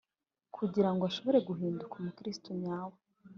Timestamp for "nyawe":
2.63-2.95